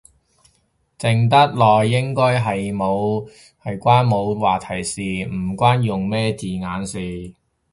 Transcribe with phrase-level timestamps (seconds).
[0.97, 2.73] 靜得耐應該係
[3.77, 7.35] 關冇話題事，唔關用咩字眼事